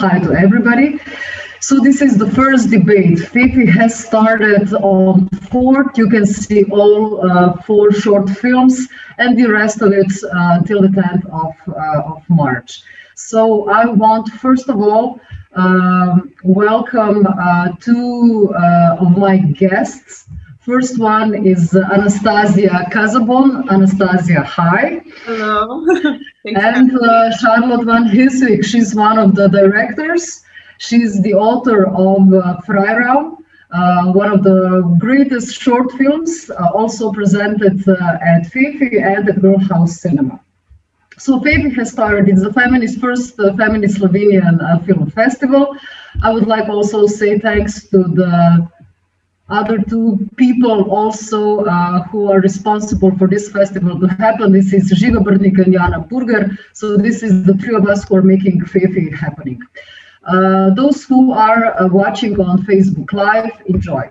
[0.00, 0.98] hi to everybody.
[1.60, 3.18] So this is the first debate.
[3.18, 5.98] FIFI has started on 4th.
[5.98, 10.80] You can see all uh, four short films and the rest of it uh, until
[10.80, 12.82] the 10th of, uh, of March.
[13.14, 15.20] So I want, first of all,
[15.54, 20.30] um, welcome uh, two uh, of my guests.
[20.60, 23.66] First one is Anastasia Cazabon.
[23.70, 25.00] Anastasia, hi.
[25.24, 25.86] Hello.
[26.44, 30.42] and uh, Charlotte Van Hisswick, she's one of the directors.
[30.76, 33.38] She's the author of uh, Freiraum,
[33.70, 39.36] uh, one of the greatest short films, uh, also presented uh, at FIFI and at
[39.36, 40.40] Grrrl Haus Cinema.
[41.16, 45.74] So FEFI has started, it's the feminist first uh, feminist Slovenian uh, film festival.
[46.22, 48.68] I would like also say thanks to the
[49.50, 54.52] other two people also uh, who are responsible for this festival to happen.
[54.52, 56.56] This is Žiga Bernik and Jana Burger.
[56.72, 59.60] So this is the three of us who are making FEFI happening.
[60.24, 64.10] Uh, those who are uh, watching on Facebook Live, enjoy.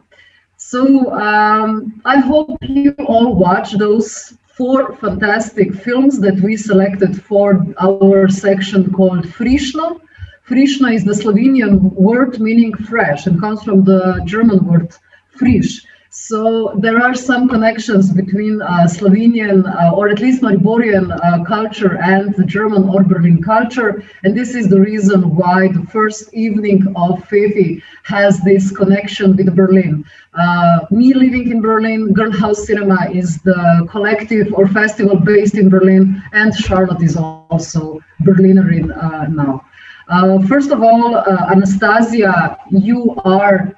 [0.57, 7.65] So um, I hope you all watch those four fantastic films that we selected for
[7.79, 10.01] our section called Frischno.
[10.47, 14.93] Frischno is the Slovenian word meaning fresh and comes from the German word
[15.39, 15.85] frisch.
[16.11, 22.01] So there are some connections between uh, Slovenian uh, or at least Mariborian uh, culture
[22.01, 24.03] and the German or Berlin culture.
[24.23, 29.55] And this is the reason why the first evening of FEFI has this connection with
[29.55, 30.03] Berlin.
[30.33, 35.69] Uh, me living in Berlin, Grrrl Haus Cinema is the collective or festival based in
[35.69, 39.63] Berlin, and Charlotte is also Berlinerin uh, now.
[40.07, 41.19] Uh, first of all,
[41.51, 43.75] Anastasia, you are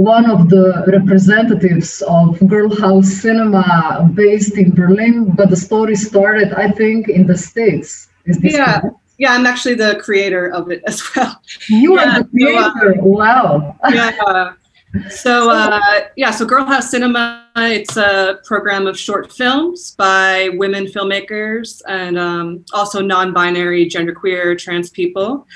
[0.00, 6.54] one of the representatives of Grrrl Haus Cinema based in Berlin, but the story started,
[6.54, 8.08] I think, in the States.
[8.24, 8.80] yeah.
[8.80, 8.96] Correct?
[9.18, 11.38] Yeah, I'm actually the creator of it as well.
[11.68, 12.94] You yeah, are the creator.
[12.96, 13.76] So, uh, wow.
[13.90, 14.52] yeah.
[15.08, 20.86] So uh, yeah, so Grrrl Haus Cinema, it's a program of short films by women
[20.86, 25.46] filmmakers and um, also non-binary, genderqueer, trans people,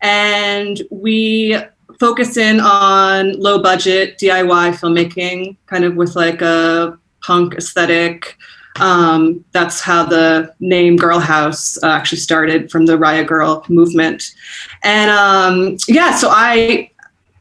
[0.00, 1.58] and we
[1.98, 8.36] focus in on low budget DIY filmmaking, kind of with like a punk aesthetic.
[8.80, 14.34] Um, that's how the name Grrrl Haus uh, actually started from the Riot Grrrl movement.
[14.84, 16.90] And um, yeah, so I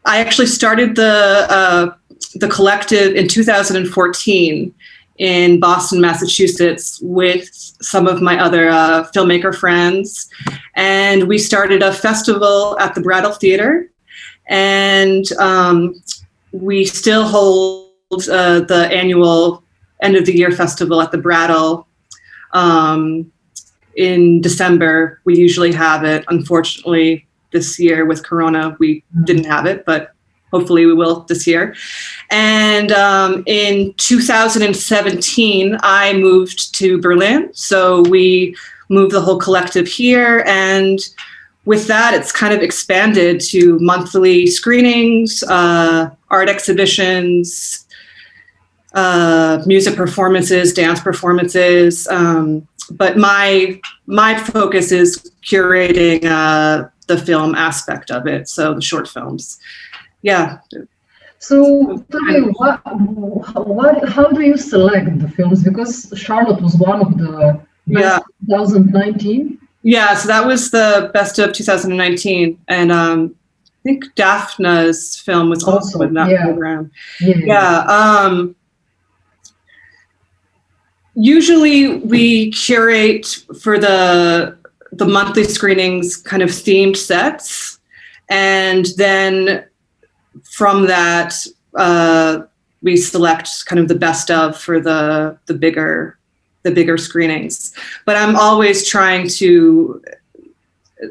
[0.06, 1.96] I actually started the uh,
[2.36, 4.74] the collective in 2014
[5.18, 7.50] in Boston, Massachusetts, with
[7.82, 10.30] some of my other uh, filmmaker friends,
[10.76, 13.92] and we started a festival at the Brattle Theater
[14.48, 16.02] and um,
[16.52, 19.64] we still hold uh, the annual
[20.02, 21.88] end of the year festival at the Brattle
[22.54, 23.32] um,
[23.96, 25.22] in December.
[25.26, 26.26] We usually have it.
[26.30, 30.14] Unfortunately, this year with Corona, we didn't have it, but
[30.52, 31.76] hopefully we will this year.
[32.30, 37.50] And um, in 2017, I moved to Berlin.
[37.54, 38.56] So we
[38.90, 41.00] moved the whole collective here and
[41.68, 47.86] with that, it's kind of expanded to monthly screenings, uh, art exhibitions,
[48.94, 52.08] uh, music performances, dance performances.
[52.08, 58.82] Um, but my my focus is curating uh, the film aspect of it, so the
[58.82, 59.60] short films.
[60.22, 60.60] Yeah.
[61.40, 62.82] So tell me, what,
[63.68, 65.66] what, how do you select the films?
[65.66, 69.67] Because Charlotte was one of the yeah 2019.
[69.88, 73.34] Yeah, so that was the best of 2019, and um,
[73.64, 76.44] I think Daphna's film was also, in that yeah.
[76.44, 76.92] program.
[77.22, 77.38] Yeah.
[77.38, 78.54] yeah um,
[81.16, 83.28] usually, we curate
[83.62, 84.58] for the
[84.92, 87.80] the monthly screenings kind of themed sets,
[88.28, 89.64] and then
[90.52, 91.34] from that
[91.76, 92.42] uh,
[92.82, 96.18] we select kind of the best of for the the bigger
[96.68, 97.74] the bigger screenings.
[98.06, 100.04] But I'm always trying to,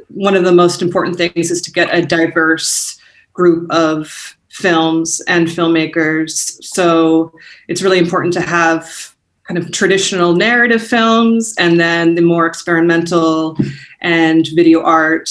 [0.08, 2.98] one of the most important things is to get a diverse
[3.32, 6.62] group of films and filmmakers.
[6.62, 7.32] So
[7.68, 9.14] it's really important to have
[9.44, 13.56] kind of traditional narrative films and then the more experimental
[14.00, 15.30] and video art.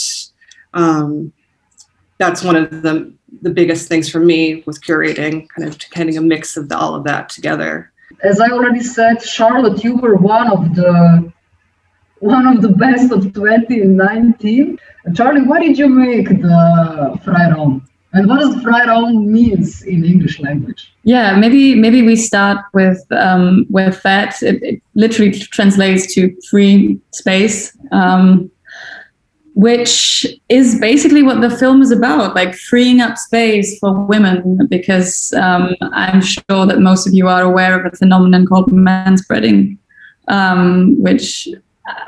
[0.74, 1.34] Um,
[2.18, 6.22] that's one of the, the biggest things for me with curating, kind of getting a
[6.22, 7.92] mix of the, all of that together
[8.24, 11.32] as I already said, Charlotte, you were one of the
[12.20, 14.80] one of the best of 2019.
[15.14, 17.82] Charlie, what did you make the Freiraum?
[18.14, 20.94] And what does Freiraum means in English language?
[21.04, 24.42] Yeah, maybe maybe we start with um, with that.
[24.42, 27.78] It, it, literally translates to free space.
[27.92, 28.50] Um,
[29.56, 35.34] which is basically what the film is about like freeing up space for women because
[35.34, 39.78] um, i'm sure that most of you are aware of a phenomenon called manspreading
[40.28, 41.48] um, which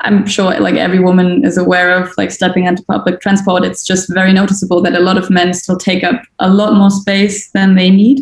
[0.02, 3.64] i'm sure like every woman is aware of like stepping into public transport.
[3.64, 6.90] It's just very noticeable that a lot of men still take up a lot more
[6.90, 8.22] space than they need.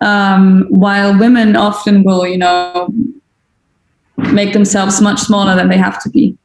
[0.00, 2.92] Um, while women often will you know
[4.18, 6.35] make themselves much smaller than they have to be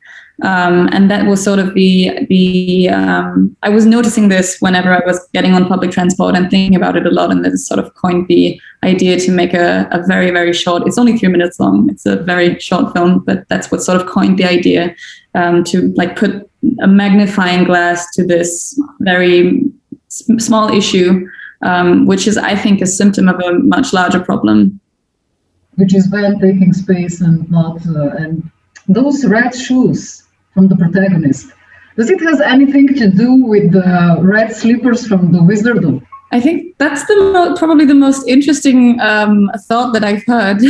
[0.43, 5.01] um, and that was sort of the the um, I was noticing this whenever I
[5.05, 7.93] was getting on public transport and thinking about it a lot, and then sort of
[7.95, 10.87] coined the idea to make a, a very very short.
[10.87, 11.89] It's only three minutes long.
[11.89, 14.95] It's a very short film, but that's what sort of coined the idea
[15.35, 16.49] um, to like put
[16.81, 19.63] a magnifying glass to this very
[20.07, 21.27] s- small issue,
[21.61, 24.79] um, which is I think a symptom of a much larger problem.
[25.75, 28.49] which is when taking space and not uh, and
[28.87, 30.23] those red shoes
[30.53, 31.51] from the protagonist.
[31.97, 36.03] Does it has anything to do with the red slippers from the Wizard of?
[36.33, 40.61] I think that's the mo- probably the most interesting um, thought that I've heard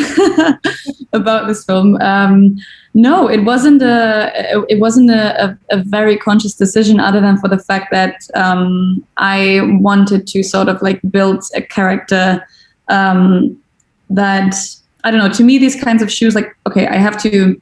[1.13, 2.01] about this film.
[2.01, 2.57] Um,
[2.95, 7.48] no, it wasn't a it wasn't a, a, a, very conscious decision, other than for
[7.48, 12.45] the fact that um, I wanted to sort of like build a character
[12.88, 13.62] um,
[14.10, 14.56] that
[15.04, 15.30] I don't know.
[15.30, 17.62] To me, these kinds of shoes, like okay, I have to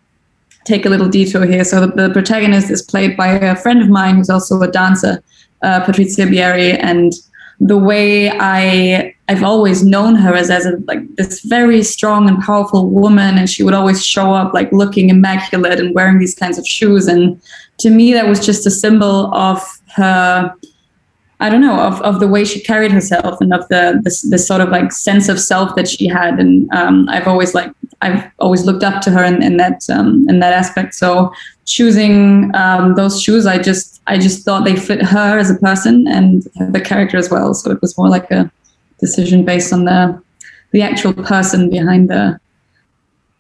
[0.70, 1.64] take a little detour here.
[1.64, 5.24] So the, the, protagonist is played by a friend of mine who's also a dancer,
[5.64, 7.12] uh, Patrizia Bieri, and
[7.60, 12.42] the way I I've always known her as as a, like this very strong and
[12.42, 16.58] powerful woman, and she would always show up like looking immaculate and wearing these kinds
[16.58, 17.08] of shoes.
[17.08, 17.42] And
[17.80, 19.60] to me, that was just a symbol of
[19.96, 20.56] her
[21.42, 24.62] I don't know of, of the way she carried herself and of the this, sort
[24.62, 27.72] of like sense of self that she had and um, I've always like
[28.02, 30.96] I've always looked up to her in, in that um, in that aspect.
[30.96, 31.34] So
[31.66, 36.08] choosing um, those shoes I just I just thought they fit her as a person
[36.08, 37.54] and the character as well.
[37.54, 38.52] So it was more like a
[39.00, 40.22] decision based on the
[40.72, 42.40] the actual person behind the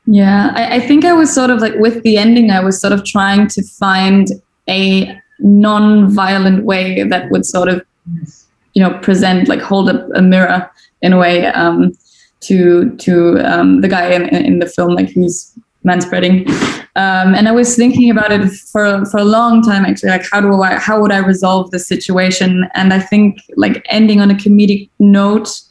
[0.05, 2.93] yeah I, I think I was sort of like with the ending I was sort
[2.93, 4.27] of trying to find
[4.67, 7.85] a non-violent way that would sort of
[8.73, 10.69] you know present like hold up a mirror
[11.01, 11.93] in a way um,
[12.41, 15.53] to to um, the guy in, in the film like who's
[15.85, 16.47] manspreading
[16.95, 20.41] um, and i was thinking about it for for a long time actually like how
[20.41, 24.35] do i how would i resolve the situation and i think like ending on a
[24.35, 25.61] comedic note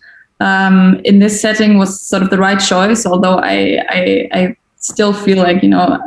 [0.40, 5.12] um, in this setting was sort of the right choice although i i, I still
[5.12, 5.98] feel like you know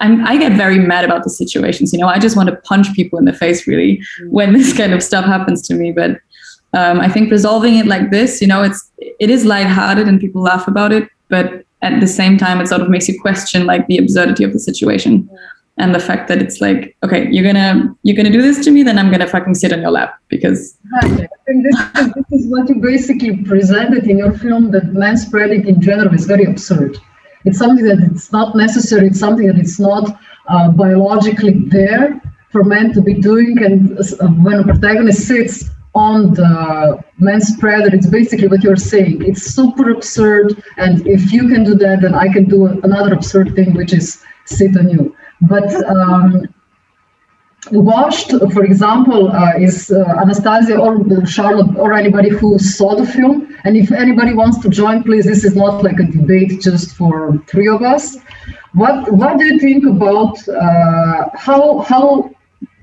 [0.00, 1.92] I'm, I get very mad about the situations.
[1.92, 4.92] You know, I just want to punch people in the face really when this kind
[4.92, 5.92] of stuff happens to me.
[5.92, 6.20] But
[6.74, 10.42] um, I think resolving it like this, you know, it's it is lighthearted and people
[10.42, 13.86] laugh about it, but at the same time, it sort of makes you question like
[13.88, 15.28] the absurdity of the situation
[15.78, 18.82] and the fact that it's like, okay, you're gonna you're gonna do this to me,
[18.82, 20.78] then I'm gonna fucking sit on your lap because.
[21.02, 21.28] Right.
[21.46, 24.70] And this, is, this is what you basically presented in your film.
[24.70, 26.98] That manspreading in general is very absurd
[27.44, 29.08] it's something that it's not necessary.
[29.08, 30.18] It's something that it's not
[30.48, 32.20] uh, biologically there
[32.50, 33.62] for men to be doing.
[33.62, 39.22] And uh, when a protagonist sits on the manspreader, it's basically what you're saying.
[39.22, 40.62] It's super absurd.
[40.78, 44.24] And if you can do that, then I can do another absurd thing, which is
[44.46, 45.14] sit on you.
[45.42, 46.48] But um,
[47.70, 53.56] for example, uh, is uh, Anastasia or Charlotte or anybody who saw the film.
[53.64, 57.38] And if anybody wants to join, please, this is not like a debate just for
[57.46, 58.16] three of us.
[58.72, 62.30] What What do you think about uh, how how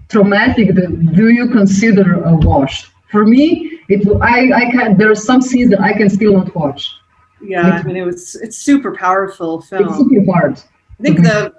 [0.08, 2.90] traumatic the, do you consider a wash?
[3.12, 6.54] For me, it I I can there are some scenes that I can still not
[6.56, 6.96] watch.
[7.42, 9.90] Yeah, I mean it was it's super powerful film.
[9.90, 10.62] It's super hard.
[11.00, 11.54] I think the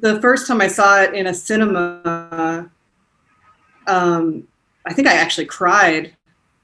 [0.00, 2.70] the first time I saw it in a cinema,
[3.86, 4.46] um,
[4.84, 6.14] I think I actually cried.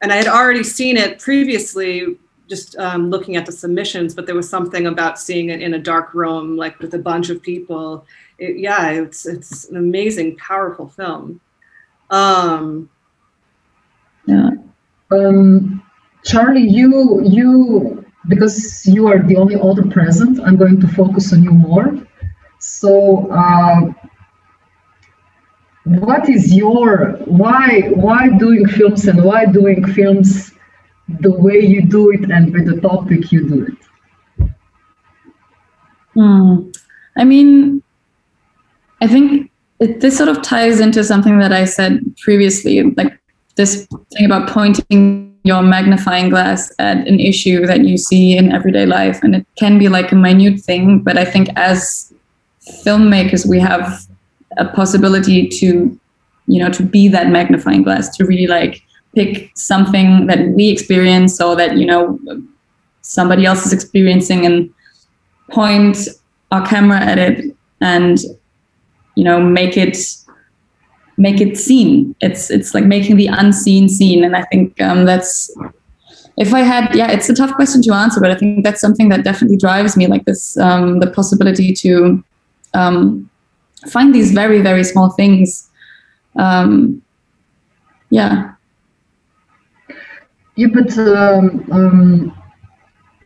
[0.02, 2.18] And I had already seen it previously,
[2.48, 5.78] just um, looking at the submissions, but there was something about seeing it in a
[5.78, 8.04] dark room, like with a bunch of people.
[8.38, 11.40] It, yeah, it's it's an amazing, powerful film.
[12.10, 12.90] Um,
[14.26, 14.50] yeah.
[15.10, 15.82] Um,
[16.24, 21.42] Charlie, you you because you are the only author present, I'm going to focus on
[21.42, 21.98] you more.
[22.58, 23.92] So, uh,
[25.84, 30.52] what is your why why doing films and why doing films
[31.20, 34.48] the way you do it and with the topic you do it?
[36.14, 36.70] Hmm.
[37.16, 37.82] I mean,
[39.00, 39.50] I think
[39.80, 43.18] it, this sort of ties into something that I said previously, like
[43.56, 48.86] this thing about pointing your magnifying glass at an issue that you see in everyday
[48.86, 49.22] life.
[49.22, 52.12] And it can be like a minute thing, but I think as
[52.84, 54.06] filmmakers, we have
[54.56, 55.98] a possibility to
[56.46, 58.82] you know to be that magnifying glass to really like
[59.14, 62.18] pick something that we experience or that you know
[63.02, 64.72] somebody else is experiencing and
[65.50, 66.08] point
[66.50, 68.20] our camera at it and
[69.14, 69.96] you know make it
[71.16, 72.14] make it seen.
[72.20, 74.24] It's it's like making the unseen seen.
[74.24, 75.54] And i think um, that's
[76.38, 79.10] if i had yeah it's a tough question to answer but i think that's something
[79.10, 82.24] that definitely drives me like this um, the possibility to
[82.74, 83.28] um,
[83.88, 85.68] find these very very small things.
[86.36, 87.02] Um,
[88.10, 88.54] yeah.
[90.56, 92.41] Yeah but um, um,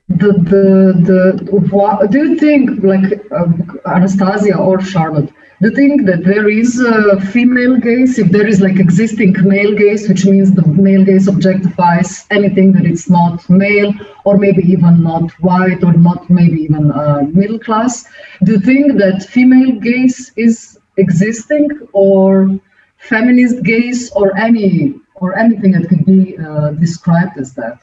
[0.08, 0.64] the the
[1.08, 6.50] the what, do you think like um, anastasia or charlotte do you think that there
[6.50, 8.18] is a female gaze?
[8.18, 12.84] If there is like existing male gaze which means the male gaze objectifies anything that
[12.84, 13.94] it's not male
[14.24, 18.06] or maybe even not white or not maybe even uh, middle class
[18.44, 22.60] do you think that female gaze is existing or
[22.98, 27.80] feminist gaze or any or anything that could be uh, described as that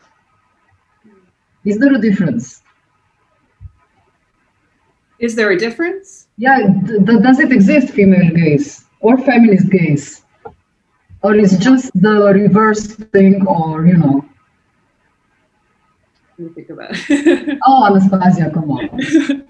[1.65, 2.61] is there a difference?
[5.19, 6.27] Is there a difference?
[6.37, 6.59] Yeah,
[7.03, 10.25] does it exist, female gaze or feminist gaze?
[11.21, 14.25] Or is just the reverse thing, or you know?
[16.37, 17.59] Let me think about it.
[17.65, 18.89] oh, Anastasia, come on.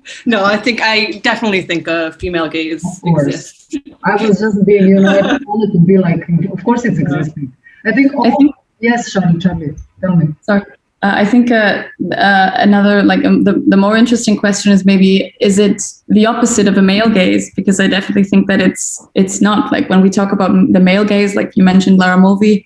[0.25, 3.75] no, I think I definitely think a female gaze exists.
[4.03, 7.17] I was just being, you know, I wanted to be like, of course it's uh-huh.
[7.17, 7.55] existing.
[7.85, 10.27] I think, I oh, think yes, Charlie, Charlie, tell me.
[10.41, 10.63] Sorry.
[11.03, 11.83] Uh, I think uh,
[12.13, 16.65] uh, another like um, the the more interesting question is maybe is it the opposite
[16.65, 17.53] of a male gaze?
[17.55, 21.03] Because I definitely think that it's it's not like when we talk about the male
[21.03, 22.65] gaze, like you mentioned Laura Mulvey,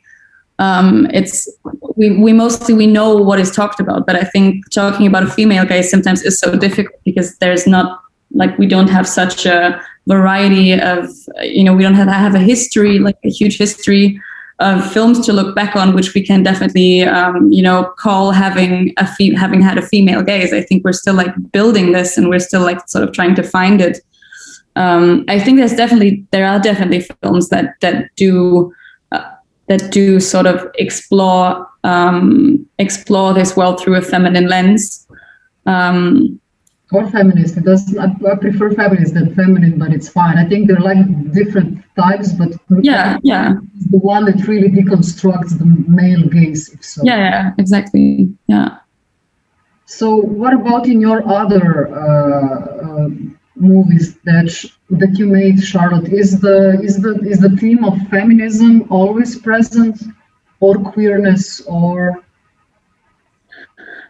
[0.60, 1.50] um, it's
[1.96, 5.28] we we mostly we know what is talked about, but I think talking about a
[5.28, 8.04] female gaze sometimes is so difficult because there's not
[8.36, 11.10] like we don't have such a variety of
[11.42, 14.22] you know we don't have have a history like a huge history
[14.60, 18.94] of films to look back on, which we can definitely, um, you know, call having
[18.98, 20.52] a having had a female gaze.
[20.52, 23.44] I think we're still like building this, and we're still like sort of trying to
[23.44, 24.00] find it.
[24.76, 28.74] Um, I think there's definitely there are definitely films that that do
[29.12, 29.32] uh,
[29.68, 35.08] that do sort of explore um, explore this world through a feminine lens.
[35.68, 36.40] Um,
[36.92, 37.58] or feminist.
[37.58, 37.98] It does.
[37.98, 40.38] I, I, prefer feminist than feminine, but it's fine.
[40.38, 43.56] I think they're like different types, but yeah, yeah,
[43.92, 46.70] the one that really deconstructs the male gaze.
[46.70, 47.02] If so.
[47.04, 48.32] Yeah, yeah, exactly.
[48.48, 48.80] Yeah.
[49.86, 53.10] So, what about in your other uh, uh,
[53.56, 54.50] movies that
[54.90, 56.12] that you made, Charlotte?
[56.12, 60.02] Is the is the is the theme of feminism always present,
[60.60, 62.24] or queerness, or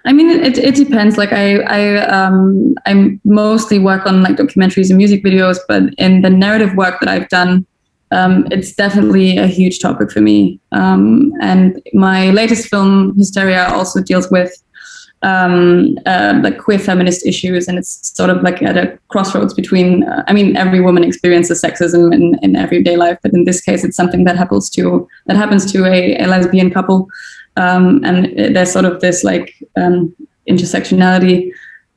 [0.07, 1.17] I mean, it, it depends.
[1.17, 6.21] Like I I um I mostly work on like documentaries and music videos, but in
[6.21, 7.65] the narrative work that I've done,
[8.11, 10.61] um, it's definitely a huge topic for me.
[10.71, 14.51] Um, and my latest film, Hysteria, also deals with
[15.23, 20.03] um, uh, like queer feminist issues, and it's sort of like at a crossroads between.
[20.03, 23.83] Uh, I mean, every woman experiences sexism in, in everyday life, but in this case,
[23.83, 27.09] it's something that happens to that happens to a, a lesbian couple
[27.57, 30.15] um, and there's sort of this like um,
[30.47, 31.51] intersectionality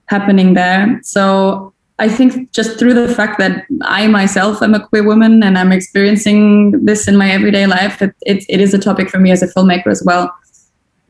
[0.07, 1.01] happening there.
[1.03, 5.59] So I think just through the fact that I myself am a queer woman and
[5.59, 9.31] I'm experiencing this in my everyday life, it, it, it is a topic for me
[9.31, 10.35] as a filmmaker as well.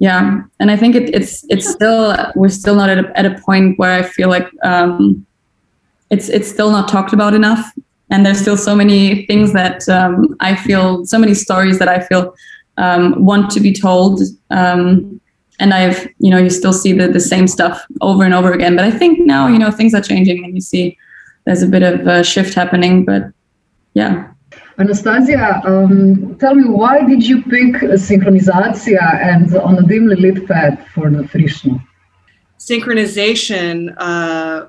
[0.00, 3.38] Yeah, and I think it, it's it's still we're still not at a, at a
[3.40, 5.26] point where I feel like um,
[6.08, 7.70] it's it's still not talked about enough,
[8.10, 12.00] and there's still so many things that um, I feel so many stories that I
[12.00, 12.34] feel
[12.80, 14.22] um, want to be told.
[14.50, 15.20] Um,
[15.60, 18.74] and I've, you know, you still see the, the same stuff over and over again.
[18.74, 20.96] But I think now, you know, things are changing and you see
[21.44, 23.04] there's a bit of a shift happening.
[23.04, 23.24] But
[23.92, 24.32] yeah.
[24.78, 27.74] Anastasia, um, tell me, why did you pick
[28.08, 31.82] synchronizatia and on a dimly lit pad for the Frischno?
[32.58, 34.68] Synchronization, uh,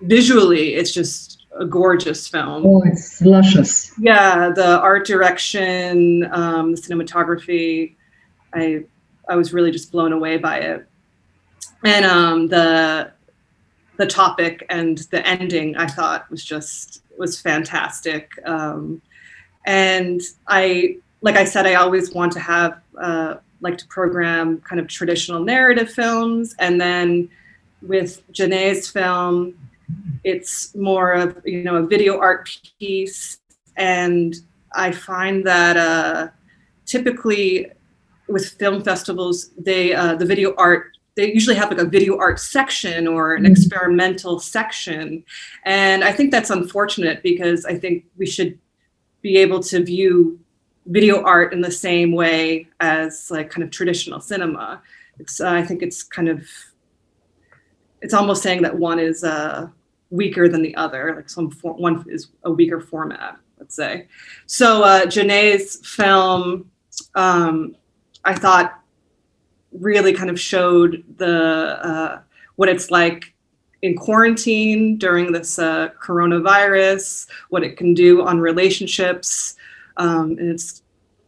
[0.00, 2.64] visually, it's just a gorgeous film.
[2.66, 3.92] Oh, it's luscious.
[3.98, 7.94] Yeah, the art direction, um, the cinematography,
[8.54, 8.84] I
[9.28, 10.86] I was really just blown away by it,
[11.84, 13.12] and um, the
[13.96, 18.30] the topic and the ending I thought was just was fantastic.
[18.44, 19.02] Um,
[19.64, 24.80] and I, like I said, I always want to have uh, like to program kind
[24.80, 27.28] of traditional narrative films, and then
[27.82, 29.54] with Janae's film
[30.24, 33.38] it's more of you know a video art piece
[33.76, 34.36] and
[34.74, 36.28] i find that uh,
[36.86, 37.66] typically
[38.28, 42.40] with film festivals they uh, the video art they usually have like a video art
[42.40, 43.52] section or an mm-hmm.
[43.52, 45.24] experimental section
[45.64, 48.58] and i think that's unfortunate because i think we should
[49.22, 50.38] be able to view
[50.86, 54.82] video art in the same way as like kind of traditional cinema.
[55.18, 56.46] It's uh, I think it's kind of
[58.00, 59.68] it's almost saying that one is uh,
[60.12, 64.06] weaker than the other, like some for- one is a weaker format, let's say.
[64.46, 66.70] So uh, Janae's film,
[67.14, 67.74] um,
[68.24, 68.78] I thought,
[69.72, 72.20] really kind of showed the uh,
[72.56, 73.34] what it's like
[73.80, 79.56] in quarantine during this uh, coronavirus, what it can do on relationships,
[79.96, 80.82] um, and it's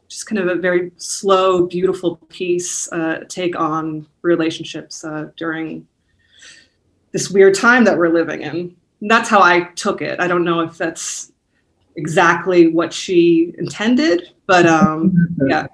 [0.08, 5.88] just kind of a very slow, beautiful piece uh, take on relationships uh, during
[7.14, 8.76] this weird time that we're living in.
[9.00, 10.20] And that's how I took it.
[10.20, 11.32] I don't know if that's
[11.96, 15.14] exactly what she intended, but um,
[15.48, 15.66] yeah.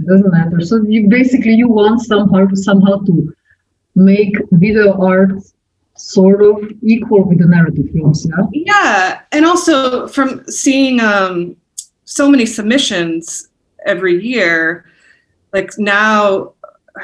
[0.00, 0.60] It doesn't matter.
[0.62, 3.34] So you basically you want somehow to somehow to
[3.94, 5.32] make video art
[5.94, 8.46] sort of equal with the narrative films, yeah?
[8.52, 11.54] Yeah, and also from seeing um,
[12.04, 13.50] so many submissions
[13.84, 14.86] every year,
[15.52, 16.54] like now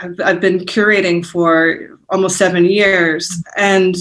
[0.00, 3.96] I've, I've been curating for almost seven years, and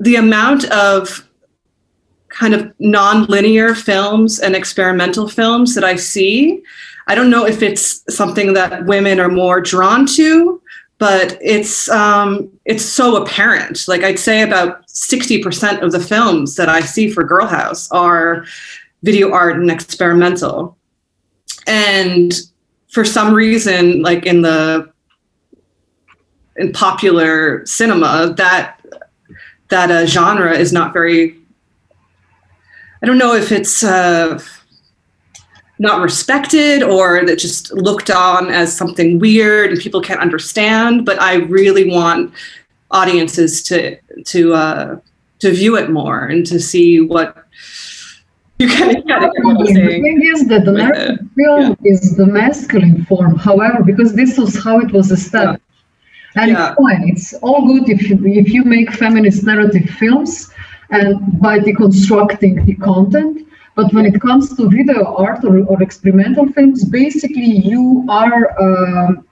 [0.00, 1.26] the amount of
[2.28, 6.62] kind of non-linear films and experimental films that I see,
[7.08, 10.60] I don't know if it's something that women are more drawn to,
[10.98, 13.86] but it's um, it's so apparent.
[13.88, 17.90] Like I'd say about sixty percent of the films that I see for Grrrl Haus
[17.90, 18.44] are
[19.02, 20.76] video art and experimental,
[21.66, 22.34] and
[22.90, 24.90] for some reason, like in the
[26.58, 28.80] in popular cinema, that
[29.68, 31.36] that uh, genre is not very.
[33.02, 34.42] I don't know if it's uh,
[35.78, 41.04] not respected or that just looked on as something weird and people can't understand.
[41.04, 42.32] But I really want
[42.90, 45.00] audiences to to uh,
[45.40, 47.46] to view it more and to see what
[48.58, 51.28] you of get The thing is that the narrative it.
[51.36, 53.36] film is the masculine form.
[53.36, 55.62] However, because this was how it was established.
[56.36, 56.68] And Yeah.
[56.68, 57.02] it's fine.
[57.12, 60.32] It's all good if you if you make feminist narrative films
[60.90, 63.34] and by deconstructing the content.
[63.78, 69.26] But when it comes to video art or, or experimental films, basically you are um,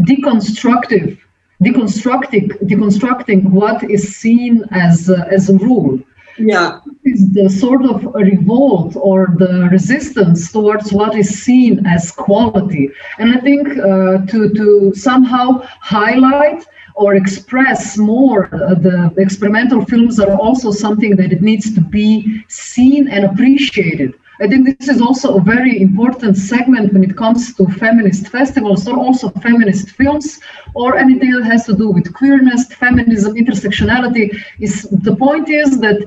[0.00, 1.18] deconstructive,
[1.62, 6.00] deconstructing, deconstructing what is seen as a, as a rule
[6.38, 12.90] Yeah, is the sort of revolt or the resistance towards what is seen as quality.
[13.18, 16.64] And I think uh, to, to somehow highlight
[16.94, 22.44] or express more uh, the experimental films are also something that it needs to be
[22.48, 24.14] seen and appreciated.
[24.42, 28.88] I think this is also a very important segment when it comes to feminist festivals
[28.88, 30.40] or also feminist films
[30.74, 34.24] or anything that has to do with queerness, feminism, intersectionality.
[34.58, 35.98] Is the point is that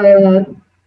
[0.00, 0.44] uh,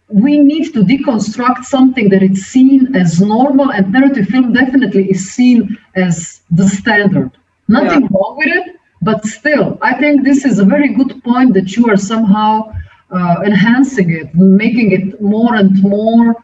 [0.08, 5.30] we need to deconstruct something that is seen as normal, and narrative film definitely is
[5.36, 7.30] seen as the standard.
[7.68, 8.14] Nothing Yeah.
[8.14, 8.66] wrong with it,
[9.02, 12.72] but still, I think this is a very good point that you are somehow
[13.16, 16.36] uh, enhancing it, making it more and more,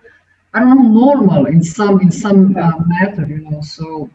[0.55, 3.61] I don't know, normal in some in some uh, matter, you know.
[3.63, 4.11] So,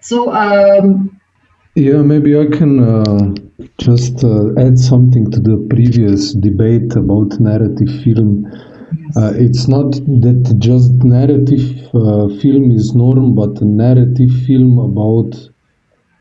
[0.00, 1.20] so um,
[1.76, 3.34] Yeah, maybe I can uh,
[3.78, 8.46] just uh, add something to the previous debate about narrative film.
[9.16, 15.34] Uh, it's not that just narrative uh, film is norm, but a narrative film about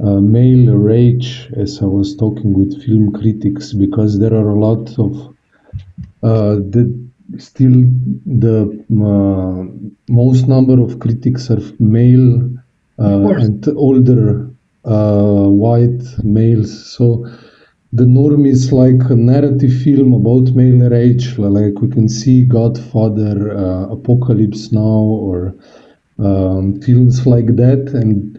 [0.03, 4.97] uh, male rage, as I was talking with film critics, because there are a lot
[4.99, 5.35] of
[6.23, 7.04] uh, the
[7.39, 7.85] still
[8.25, 8.57] the
[8.91, 9.63] uh,
[10.09, 12.49] most number of critics are male
[12.99, 14.49] uh, and older
[14.85, 16.91] uh, white males.
[16.95, 17.27] So
[17.93, 23.57] the norm is like a narrative film about male rage, like we can see Godfather,
[23.57, 25.55] uh, Apocalypse Now, or
[26.19, 28.37] um, films like that, and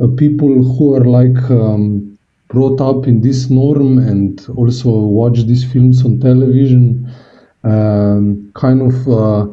[0.00, 5.64] uh, people who are like um, brought up in this norm and also watch these
[5.64, 7.09] films on television
[7.64, 9.46] um, kind of uh,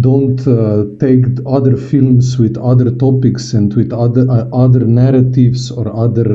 [0.00, 5.94] don't uh, take other films with other topics and with other uh, other narratives or
[5.96, 6.28] other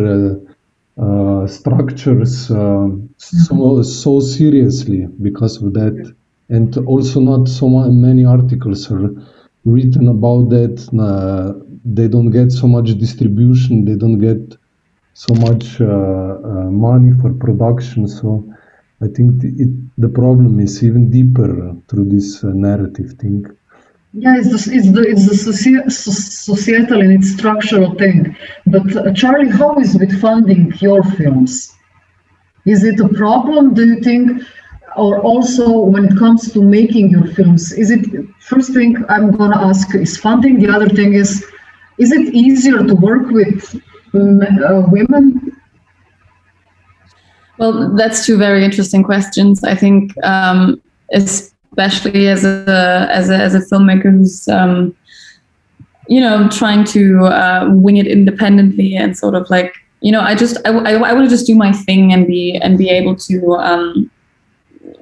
[0.98, 2.88] uh, uh, structures uh,
[3.18, 6.14] so so seriously because of that,
[6.50, 9.10] and also not so many articles are
[9.66, 10.76] written about that.
[11.86, 13.86] They don't get so much distribution.
[13.86, 14.58] They don't get
[15.14, 18.08] so much uh, uh, money for production.
[18.08, 18.53] So
[19.04, 23.46] I think the, it, the problem is even deeper through this uh, narrative thing.
[24.14, 28.36] Yeah, it's the, it's the, it's the soci- so- societal and its structural thing.
[28.68, 31.76] But uh, Charlie, how is with funding your films?
[32.66, 33.74] Is it a problem?
[33.74, 34.44] Do you think?
[34.96, 38.06] or also when it comes to making your films is it
[38.40, 41.44] first thing i'm going to ask is funding the other thing is
[41.98, 43.74] is it easier to work with
[44.14, 45.53] uh, women
[47.58, 49.64] well that's two very interesting questions.
[49.64, 50.82] I think um,
[51.14, 54.96] especially as a as a, as a filmmaker who's um,
[56.08, 60.36] you know trying to uh, wing it independently and sort of like you know i
[60.36, 63.16] just i, I, I want to just do my thing and be and be able
[63.16, 64.12] to um,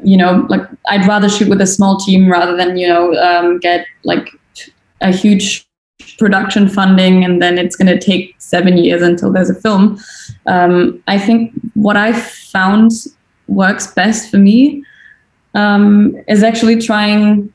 [0.03, 3.59] you know, like I'd rather shoot with a small team rather than you know um,
[3.59, 4.29] get like
[5.01, 5.67] a huge
[6.17, 9.99] production funding and then it's going to take seven years until there's a film.
[10.45, 12.91] Um, I think what I found
[13.47, 14.83] works best for me
[15.53, 17.51] um, is actually trying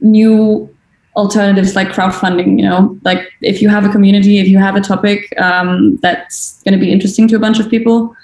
[0.00, 0.74] new
[1.16, 4.80] alternatives like crowdfunding you know like if you have a community if you have a
[4.80, 8.14] topic um, that's going to be interesting to a bunch of people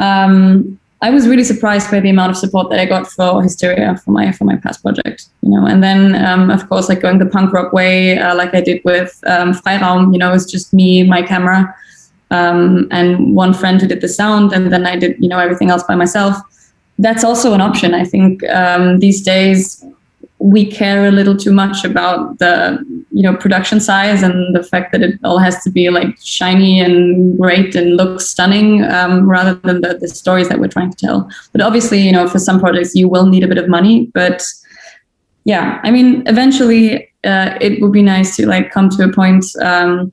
[0.00, 3.94] um, I was really surprised by the amount of support that I got for Hysteria
[4.02, 5.66] for my for my past project, you know.
[5.66, 8.82] And then, um, of course, like going the punk rock way, uh, like I did
[8.84, 11.58] with um, Freiraum, you know, it's just me, my camera,
[12.30, 15.68] um, and one friend who did the sound, and then I did, you know, everything
[15.68, 16.38] else by myself.
[16.98, 17.92] That's also an option.
[17.92, 19.84] I think um, these days
[20.44, 22.78] we care a little too much about the
[23.10, 26.80] you know production size and the fact that it all has to be like shiny
[26.80, 31.06] and great and looks stunning um, rather than the, the stories that we're trying to
[31.06, 31.30] tell.
[31.52, 34.10] But obviously you know for some projects you will need a bit of money.
[34.12, 34.42] But
[35.44, 39.44] yeah i mean eventually uh, it would be nice to like come to a point
[39.62, 40.12] um,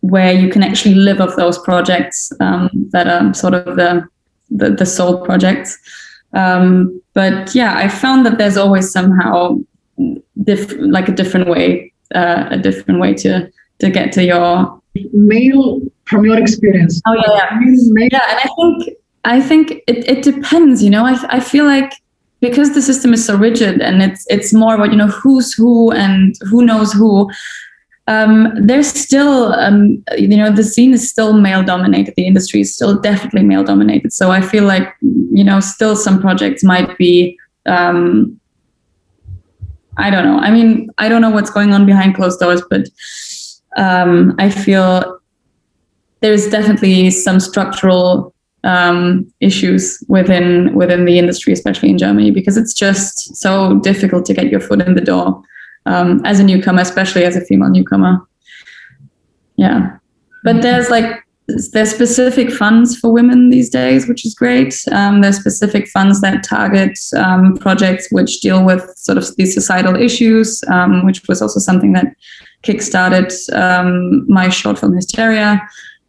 [0.00, 4.06] where you can actually live off those projects um, that are sort of the
[4.50, 5.78] the, the soul projects
[6.34, 9.58] um, but yeah, I found that there's always somehow
[10.42, 14.80] diff- like a different way, uh, a different way to to get to your
[15.12, 17.00] male from your experience.
[17.06, 18.26] Oh yeah, yeah, yeah.
[18.30, 20.82] And I think I think it, it depends.
[20.82, 21.92] You know, I I feel like
[22.40, 25.90] because the system is so rigid and it's it's more about you know who's who
[25.92, 27.30] and who knows who
[28.06, 32.14] um, there's still, um, you know, the scene is still male dominated.
[32.16, 34.12] The industry is still definitely male dominated.
[34.12, 38.38] So I feel like, you know, still some projects might be, um,
[39.96, 40.38] I don't know.
[40.38, 42.88] I mean, I don't know what's going on behind closed doors, but
[43.76, 45.18] um, I feel
[46.20, 52.72] there's definitely some structural um, issues within within the industry, especially in Germany, because it's
[52.72, 55.42] just so difficult to get your foot in the door
[55.86, 58.20] um, as a newcomer, especially as a female newcomer.
[59.56, 59.98] Yeah,
[60.42, 64.74] but there's like there's specific funds for women these days, which is great.
[64.92, 69.94] Um, there's specific funds that target um, projects which deal with sort of these societal
[69.94, 72.06] issues, um, which was also something that
[72.62, 75.60] kickstarted um, my short film Hysteria.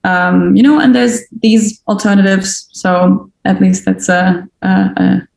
[0.06, 2.70] Um, you know, and there's these alternatives.
[2.72, 5.28] So at least that's a a,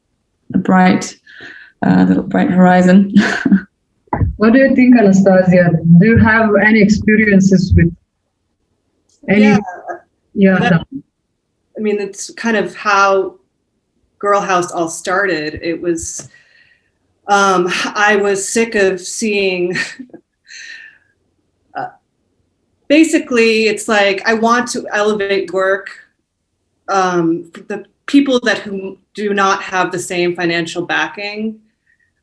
[0.54, 1.18] a bright,
[1.84, 3.12] uh, little bright horizon.
[4.36, 5.70] What do you think, Anastasia?
[5.98, 7.94] Do you have any experiences with
[9.28, 9.42] any?
[9.42, 9.58] Yeah.
[10.34, 10.82] Yeah.
[11.76, 13.38] I mean, it's kind of how
[14.18, 15.60] Grrrl Haus all started.
[15.62, 16.28] It was,
[17.28, 19.76] um, I was sick of seeing.
[21.74, 21.88] uh,
[22.88, 25.90] basically, it's like I want to elevate work.
[26.88, 31.60] Um, the people that who do not have the same financial backing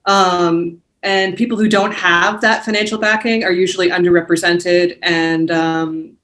[0.06, 4.98] um, and people who don't have that financial backing are usually underrepresented.
[5.02, 6.18] And um,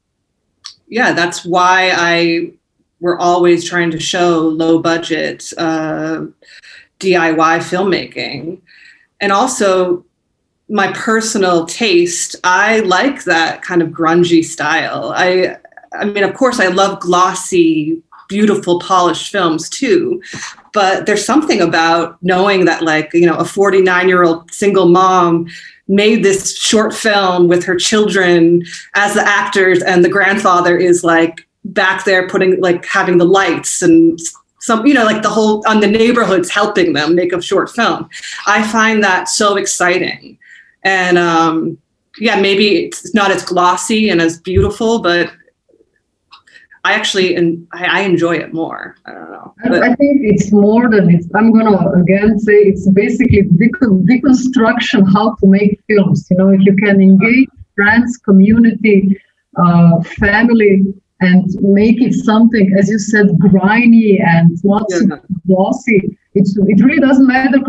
[0.92, 2.52] yeah that's why i
[3.00, 6.26] we're always trying to show low budget uh,
[7.00, 8.62] diy filmmaking.
[9.20, 10.06] And also
[10.70, 15.14] my personal taste i like that kind of grungy style.
[15.16, 15.58] I
[15.94, 20.22] i mean of course i love glossy beautiful polished films too
[20.74, 25.48] but there's something about knowing that like you know a 49 year old single mom
[25.88, 28.64] made this short film with her children
[28.96, 33.82] as the actors and the grandfather is like back there putting like having the lights
[33.82, 34.20] and
[34.60, 38.10] some you know like the whole on the neighborhoods helping them make a short film.
[38.48, 40.38] I find that so exciting.
[40.84, 41.78] And um
[42.20, 45.32] yeah maybe it's not as glossy and as beautiful but
[46.84, 48.96] I actually and I, I, enjoy it more.
[49.06, 49.54] I don't know.
[49.64, 51.28] But, I think it's more than it's.
[51.36, 56.28] I'm gonna again say it's basically deconstruction how to make films.
[56.32, 59.16] You know, if you can engage friends, community,
[59.58, 65.18] uh, family, and make it something, as you said, grimy and not yeah.
[65.48, 66.18] glossy.
[66.34, 67.60] It's, it really doesn't matter.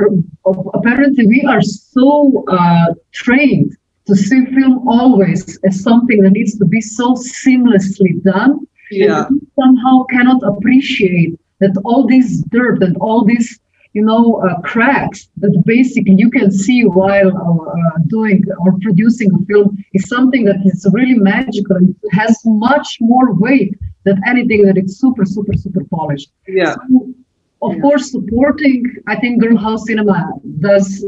[0.75, 6.65] Apparently, we are so uh, trained to see film always as something that needs to
[6.65, 9.29] be so seamlessly done yeah.
[9.59, 13.59] somehow cannot appreciate that all this dirt and all these
[13.93, 19.45] you know, uh, cracks that basically you can see while uh, doing or producing a
[19.47, 24.79] film is something that is really magical and has much more weight than anything that
[24.79, 26.31] is super, super, super polished.
[26.49, 26.75] Yeah.
[26.75, 27.15] So,
[27.61, 27.81] of Yeah.
[27.81, 31.05] course, supporting, I think Grrrl Haus Cinema does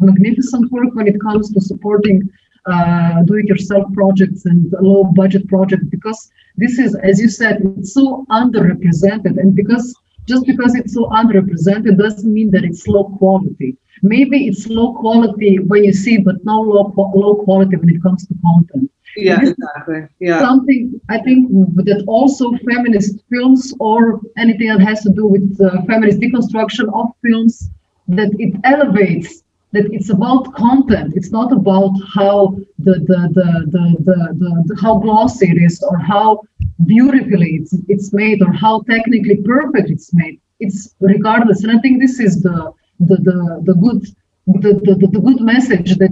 [0.00, 2.28] magnificent work when it comes to supporting
[2.66, 9.38] uh, do-it-yourself projects and low-budget projects because this is, as you said, it's so underrepresented,
[9.38, 9.94] and because
[10.28, 13.76] just because it's so underrepresented doesn't mean that it's low quality.
[14.02, 18.26] Maybe it's low quality when you see, but no low low quality when it comes
[18.26, 18.90] to content.
[19.16, 20.06] Yeah, exactly.
[20.20, 20.40] Yeah.
[20.40, 25.82] Something I think that also feminist films or anything that has to do with uh,
[25.82, 27.70] feminist deconstruction of films
[28.08, 33.84] that it elevates that it's about content it's not about how the the the the,
[34.06, 36.40] the, the, the how glossy it is or how
[36.86, 42.00] beautifully it's, it's made or how technically perfect it's made it's regardless and i think
[42.00, 44.02] this is the the the, the good
[44.46, 46.10] the, the, the, good message that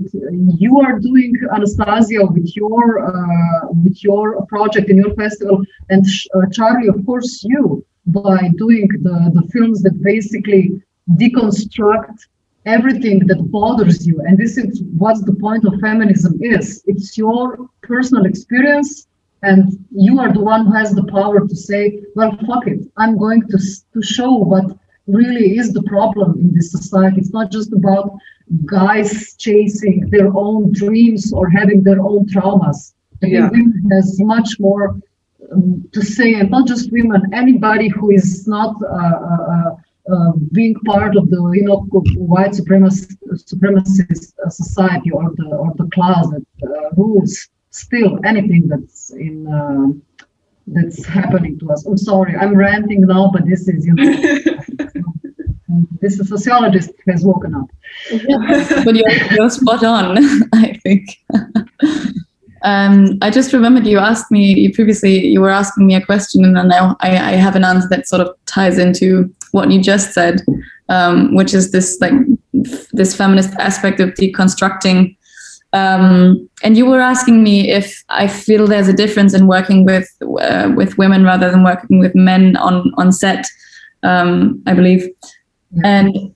[0.57, 6.47] you are doing anastasia with your uh, with your project in your festival and uh,
[6.53, 10.81] charlie of course you by doing the the films that basically
[11.17, 12.19] deconstruct
[12.67, 14.21] everything that bothers you.
[14.27, 16.83] And this is what the point of feminism is.
[16.87, 19.07] It's your personal experience
[19.43, 22.81] and you are the one who has the power to say well fuck it.
[22.97, 23.59] I'm going to
[23.95, 24.67] to show what
[25.07, 27.17] really is the problem in this society.
[27.21, 28.11] It's not just about
[28.67, 32.93] guys chasing their own dreams or having their own traumas.
[33.23, 33.49] I Yeah.
[33.51, 34.97] think women has much more
[35.53, 39.71] um, to say and not just women anybody who is not uh, uh,
[40.13, 41.81] uh, being part of the you know
[42.17, 43.17] white supremacist,
[43.53, 49.47] supremacist uh, society or the or the class that uh, rules still anything that's in
[49.47, 49.89] uh,
[50.67, 51.87] that's happening to us.
[51.87, 54.23] I'm sorry, I'm ranting now, but this is you know
[56.01, 57.69] this is sociologist has woken up.
[58.85, 60.19] but you're, you're spot on,
[60.55, 61.19] I think.
[62.63, 66.45] um, I just remembered you asked me, you previously, you were asking me a question,
[66.45, 69.81] and then now I, I have an answer that sort of ties into what you
[69.81, 70.41] just said,
[70.89, 72.13] um, which is this like
[72.67, 75.17] f- this feminist aspect of deconstructing.
[75.73, 80.09] Um, and you were asking me if I feel there's a difference in working with
[80.41, 83.47] uh, with women rather than working with men on on set.
[84.03, 85.07] Um, I believe,
[85.85, 86.35] and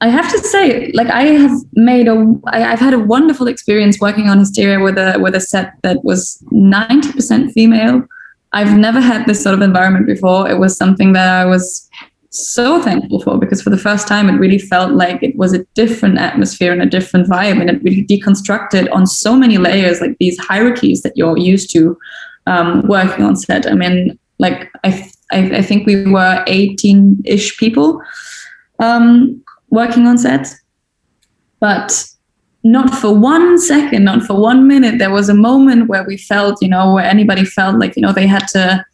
[0.00, 3.98] I have to say, like I have made a, I, I've had a wonderful experience
[4.00, 8.04] working on Hysteria with a with a set that was ninety percent female.
[8.52, 10.48] I've never had this sort of environment before.
[10.48, 11.88] It was something that I was
[12.34, 15.64] so thankful for because for the first time it really felt like it was a
[15.74, 20.16] different atmosphere and a different vibe, and it really deconstructed on so many layers, like
[20.18, 21.96] these hierarchies that you're used to
[22.46, 23.66] um, working on set.
[23.66, 28.02] I mean, like I, I, I think we were eighteen-ish people.
[28.80, 30.46] Um, working on set.
[31.58, 32.06] But
[32.62, 36.62] not for one second, not for one minute, there was a moment where we felt,
[36.62, 38.84] you know, where anybody felt like, you know, they had to,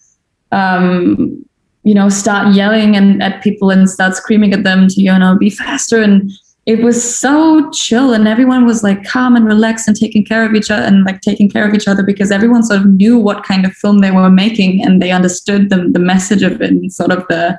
[0.52, 1.44] um,
[1.82, 5.36] you know, start yelling and at people and start screaming at them to, you know,
[5.38, 6.02] be faster.
[6.02, 6.30] And
[6.66, 10.54] it was so chill and everyone was like calm and relaxed and taking care of
[10.54, 13.44] each other and like taking care of each other because everyone sort of knew what
[13.44, 16.92] kind of film they were making and they understood the, the message of it and
[16.92, 17.58] sort of the,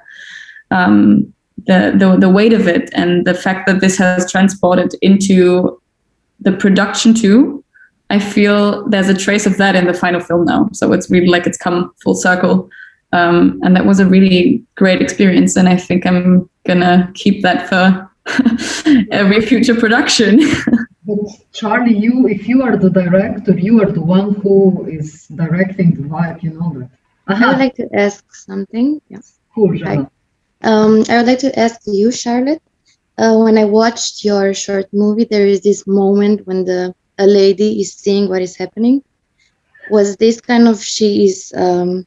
[0.69, 1.33] um,
[1.65, 5.79] the, the the weight of it and the fact that this has transported into
[6.39, 7.63] the production too.
[8.09, 10.69] I feel there's a trace of that in the final film now.
[10.73, 12.69] So it's really like it's come full circle
[13.13, 17.67] um, and that was a really great experience and i think i'm gonna keep that
[17.69, 18.09] for
[19.11, 20.39] every future production
[21.05, 21.17] But
[21.51, 26.03] Charlie, you if you are the director, you are the one who is directing the
[26.03, 26.43] vibe.
[26.43, 26.89] You know that.
[27.27, 29.01] I would like to ask something.
[29.09, 29.19] Yeah.
[29.55, 29.75] cool.
[29.75, 30.11] Jana.
[30.63, 32.61] Um, I would like to ask you, Charlotte.
[33.17, 37.81] Uh, when I watched your short movie, there is this moment when the a lady
[37.81, 39.03] is seeing what is happening.
[39.89, 42.05] Was this kind of she is um,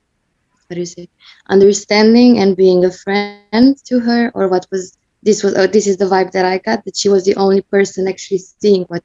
[0.68, 1.08] what you say,
[1.48, 5.54] understanding and being a friend to her, or what was this was?
[5.54, 8.38] Oh, this is the vibe that I got that she was the only person actually
[8.38, 9.02] seeing what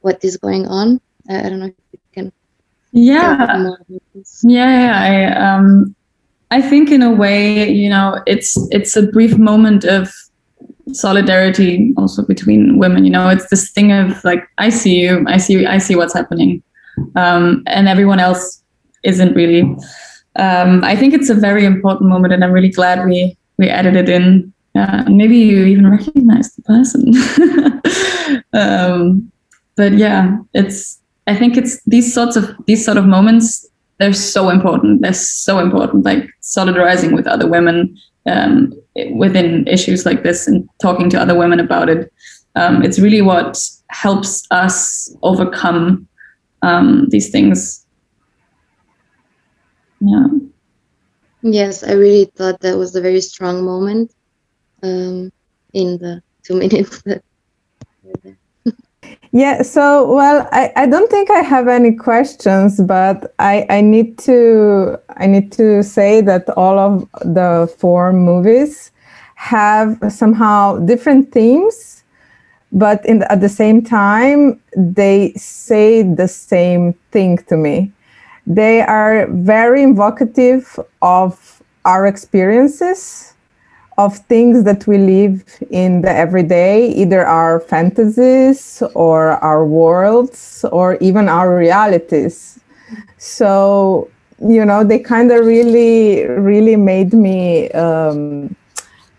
[0.00, 1.00] what is going on.
[1.28, 2.32] I, I don't know if you can.
[2.92, 4.42] yeah more about this.
[4.44, 5.94] Yeah, yeah, I um
[6.50, 10.12] I think in a way, you know, it's it's a brief moment of
[10.92, 15.38] solidarity also between women, you know, it's this thing of like I see you, I
[15.38, 16.62] see I see what's happening.
[17.16, 18.62] Um and everyone else
[19.02, 19.62] isn't really.
[20.36, 23.96] Um I think it's a very important moment and I'm really glad we we added
[23.96, 24.52] it in.
[24.74, 27.12] Uh, maybe you even recognize the person.
[28.52, 29.30] um
[29.76, 33.68] but yeah, it's I think it's these sorts of these sort of moments
[34.02, 35.00] they're so important.
[35.02, 38.74] They're so important, like solidarizing with other women um,
[39.14, 42.12] within issues like this and talking to other women about it.
[42.56, 43.56] Um, it's really what
[43.90, 46.08] helps us overcome
[46.62, 47.81] um, these things.
[50.04, 50.26] Yeah.
[51.42, 54.12] Yes, I really thought that was a very strong moment
[54.82, 55.32] um,
[55.72, 57.22] in the two minutes that
[59.32, 64.18] yeah, so well, I, I don't think I have any questions, but I, I need
[64.18, 68.90] to I need to say that all of the four movies
[69.36, 72.04] have somehow different themes,
[72.72, 77.90] but in at the same time they say the same thing to me.
[78.46, 83.32] They are very invocative of our experiences
[83.98, 90.96] of things that we live in the everyday, either our fantasies or our worlds or
[90.96, 92.58] even our realities.
[93.18, 94.08] So,
[94.40, 98.56] you know, they kind of really, really made me um,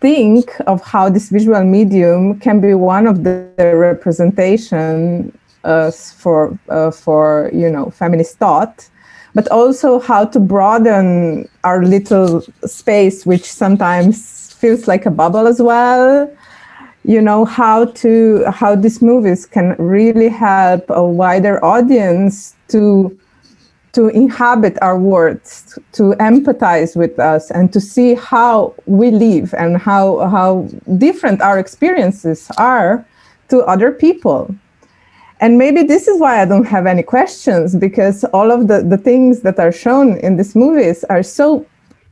[0.00, 6.58] think of how this visual medium can be one of the, the representation uh, for,
[6.68, 8.90] uh, for, you know, feminist thought
[9.34, 15.60] but also how to broaden our little space, which sometimes feels like a bubble as
[15.60, 16.30] well.
[17.04, 23.18] You know how to how these movies can really help a wider audience to
[23.92, 29.76] to inhabit our worlds to empathize with us and to see how we live and
[29.76, 30.66] how how
[30.96, 33.04] different our experiences are
[33.48, 34.54] to other people
[35.44, 39.00] and maybe this is why i don't have any questions because all of the, the
[39.08, 41.66] things that are shown in these movies are so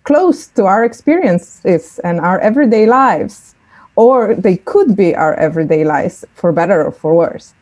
[0.05, 3.55] close to our experiences and our everyday lives,
[3.97, 7.55] or they could be our everyday lives for better or for worse.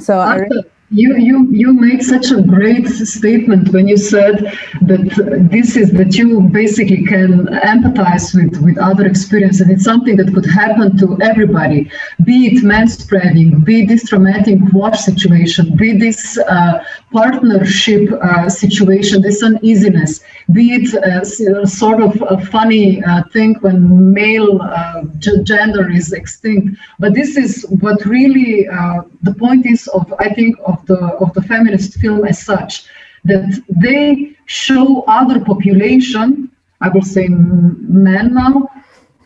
[0.00, 4.36] So I really you you you made such a great statement when you said
[4.82, 10.32] that this is that you basically can empathize with with other experiences it's something that
[10.34, 11.90] could happen to everybody
[12.24, 19.42] be it manspreading be this traumatic war situation be this uh, partnership uh, situation this
[19.42, 20.20] uneasiness
[20.52, 21.24] be it uh,
[21.64, 25.02] sort of a funny uh, thing when male uh,
[25.42, 26.78] gender is extinct.
[26.98, 31.32] But this is what really uh, the point is of i think of the of
[31.34, 32.84] the feminist film as such
[33.24, 38.68] that they show other population i will say men now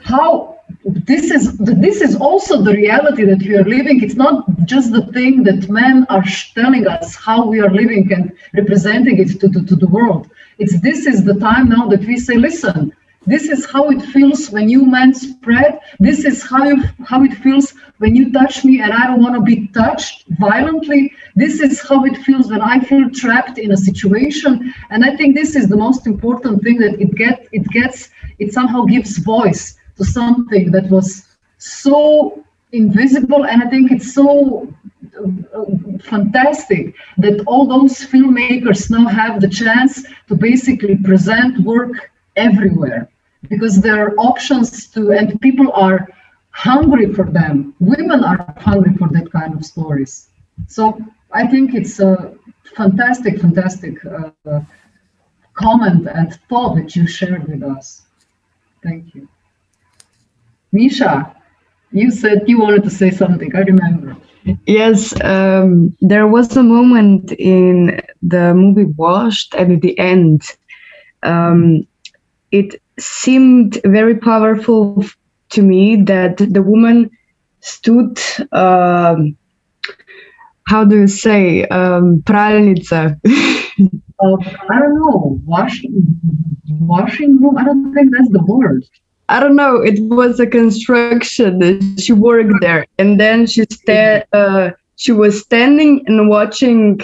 [0.01, 4.03] how this is this is also the reality that we are living.
[4.03, 8.33] It's not just the thing that men are telling us how we are living and
[8.55, 10.31] representing it to, to, to the world.
[10.59, 12.96] It's this is the time now that we say listen
[13.27, 15.81] this is how it feels when you man spread.
[15.99, 19.41] This is how how it feels when you touch me and I don't want to
[19.41, 21.12] be touched violently.
[21.35, 24.73] This is how it feels when I feel trapped in a situation.
[24.91, 28.53] And I think this is the most important thing that it get it gets it
[28.53, 34.69] somehow gives voice to something that was so invisible and I think it's so
[35.19, 35.65] uh,
[36.01, 43.09] fantastic that all those filmmakers now have the chance to basically present work everywhere
[43.49, 46.09] because there are options to, and people are
[46.51, 47.75] hungry for them.
[47.81, 50.29] Women are hungry for that kind of stories.
[50.68, 50.99] So
[51.33, 52.35] I think it's a
[52.75, 54.61] fantastic, fantastic uh,
[55.55, 58.03] comment and thought that you shared with us.
[58.83, 59.29] Thank you.
[60.72, 61.35] Misha,
[61.92, 63.55] you said you wanted to say something.
[63.55, 64.16] I remember.
[64.66, 70.42] Yes, um, there was a moment in the movie Washed, and at the end,
[71.22, 71.87] um,
[72.53, 75.05] it seemed very powerful
[75.51, 77.11] to me that the woman
[77.61, 78.19] stood
[78.53, 79.37] um,
[80.67, 83.21] how do you say um, pralnica.
[84.19, 84.35] Uh,
[84.71, 85.93] i don't know washing
[86.81, 88.83] washing room i don't think that's the word.
[89.29, 94.71] I don't know it was a construction she worked there and then she sta- uh,
[94.97, 96.99] she was standing and watching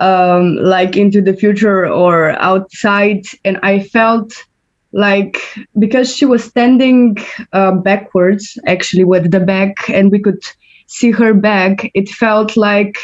[0.00, 4.32] um, like into the future or outside and i felt
[4.92, 5.40] like
[5.78, 7.16] because she was standing
[7.52, 10.42] uh, backwards actually with the back and we could
[10.86, 12.96] see her back it felt like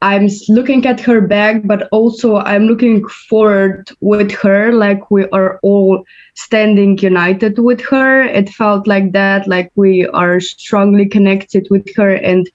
[0.00, 5.58] i'm looking at her back but also i'm looking forward with her like we are
[5.62, 6.04] all
[6.34, 8.22] standing united with her.
[8.22, 12.50] It felt like that like we are strongly connected with her and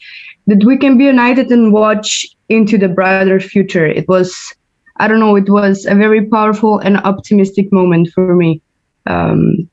[0.47, 3.85] that we can be united and watch into the brighter future.
[3.85, 4.53] It was
[4.99, 8.61] I don't know, it was a very powerful and optimistic moment for me.
[9.05, 9.69] Um,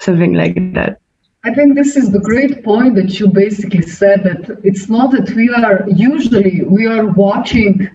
[0.00, 1.00] something like that.
[1.44, 5.30] I think this is the great point that you basically said that it's not that
[5.30, 7.88] we are usually we are watching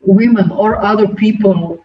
[0.00, 1.84] women or other people,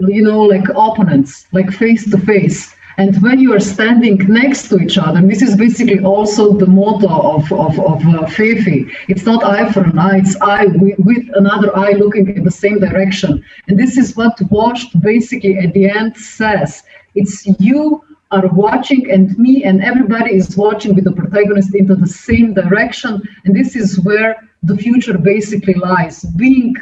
[0.00, 2.74] you know, like opponents, like face to face.
[2.98, 7.08] And when you are standing next to each other, this is basically also the motto
[7.08, 8.86] of, of, of uh.
[9.08, 12.50] It's not eye for an eye, it's eye with, with another eye looking in the
[12.50, 13.44] same direction.
[13.68, 16.84] And this is what Washed basically at the end says.
[17.14, 22.06] It's you are watching and me and everybody is watching with the protagonist into the
[22.06, 23.22] same direction.
[23.44, 26.22] And this is where the future basically lies.
[26.22, 26.74] Being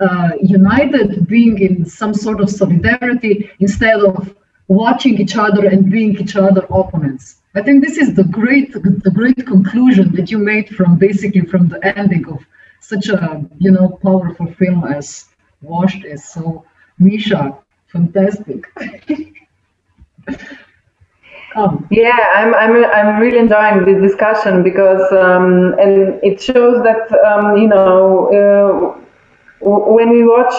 [0.00, 4.34] uh, united, being in some sort of solidarity instead of
[4.70, 7.42] watching each other and being each other opponents.
[7.56, 11.68] I think this is the great the great conclusion that you made from basically from
[11.68, 12.38] the ending of
[12.78, 15.26] such a you know powerful film as
[15.60, 16.22] Washed is.
[16.24, 16.64] So
[16.98, 17.58] Misha,
[17.88, 18.60] fantastic.
[21.90, 27.56] Yeah, I'm, I'm, I'm really enjoying this discussion because, um, and it shows that, um,
[27.56, 29.00] you know, uh,
[29.60, 30.54] when we watch,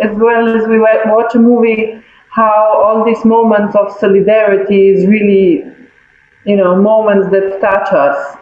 [0.00, 2.02] as well as we watch a movie,
[2.32, 5.64] how all these moments of solidarity is really,
[6.44, 8.36] you know, moments that touch us.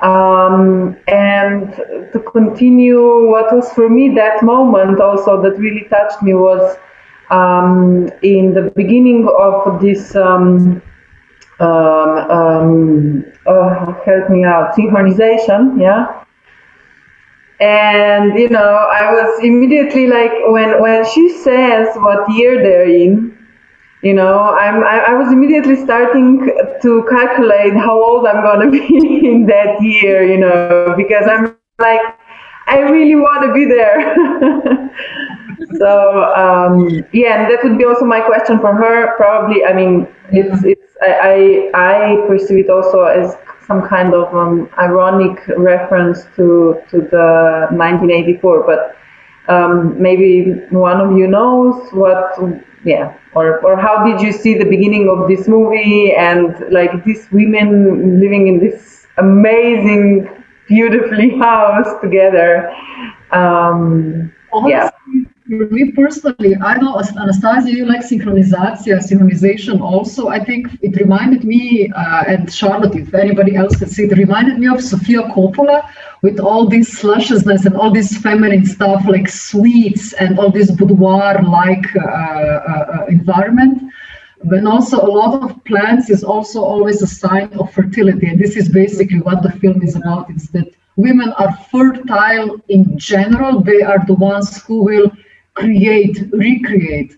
[0.00, 1.74] Um, and
[2.12, 6.78] to continue, what was for me that moment also that really touched me was
[7.30, 10.80] um, in the beginning of this um,
[11.60, 12.64] uh,
[14.04, 16.17] help me out, synchronization, yeah.
[17.60, 23.36] And you know, I was immediately like, when when she says what year they're in,
[24.02, 26.38] you know, I'm I, I was immediately starting
[26.82, 32.00] to calculate how old I'm gonna be in that year, you know, because I'm like,
[32.68, 34.14] I really want to be there.
[35.78, 39.16] so um, yeah, and that would be also my question for her.
[39.16, 43.36] Probably, I mean, it's it's I I, I perceive it also as
[43.68, 48.96] some kind of um, ironic reference to to the 1984, but
[49.52, 52.38] um, maybe one of you knows what
[52.84, 57.28] yeah or or how did you see the beginning of this movie and like these
[57.30, 60.28] women living in this amazing
[60.66, 62.74] beautifully house together?
[63.32, 64.32] Um,
[64.66, 64.90] yeah.
[64.90, 70.28] for me personally, I know Anastasia, you like synchronization, synchronization also.
[70.28, 74.58] I think it reminded me, uh, and Charlotte, if anybody else can see it, reminded
[74.58, 75.88] me of Sofia Coppola
[76.22, 81.96] with all this slushness and all this feminine stuff like sweets and all this boudoir-like
[81.96, 83.90] uh, uh, uh environment.
[84.44, 88.28] But also a lot of plants is also always a sign of fertility.
[88.28, 90.30] And this is basically what the film is about.
[90.30, 93.60] It's that women are fertile in general.
[93.60, 95.10] They are the ones who will
[95.58, 97.16] create, recreate.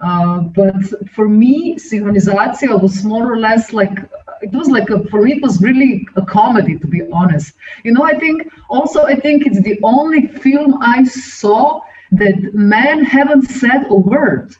[0.00, 0.82] Uh, but
[1.14, 3.96] for me, Synchronization was more or less like
[4.40, 7.54] it was like a, for me it was really a comedy to be honest.
[7.84, 11.82] You know, I think also I think it's the only film I saw
[12.12, 14.56] that men haven't said a word.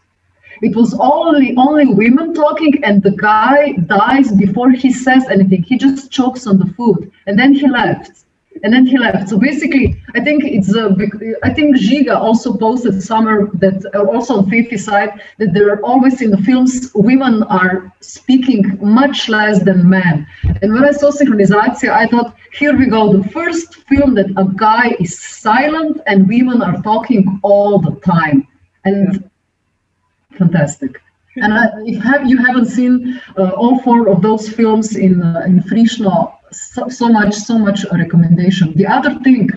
[0.63, 5.63] It was only only women talking, and the guy dies before he says anything.
[5.65, 8.23] He just chokes on the food, and then he left
[8.63, 9.29] and then he left.
[9.29, 10.97] So basically, I think it's a
[11.43, 15.83] I think Žiga also posted somewhere that uh, also on 50 side that there are
[15.85, 20.27] always in the films women are speaking much less than men.
[20.63, 24.45] And when I saw Synchronization, I thought, here we go, the first film that a
[24.57, 28.47] guy is silent and women are talking all the time.
[28.85, 30.39] And yeah.
[30.39, 31.01] fantastic.
[31.37, 35.45] And I, if have, you haven't seen uh, all four of those films in uh,
[35.47, 38.73] in Frischno, so, so much, so much recommendation.
[38.75, 39.49] The other thing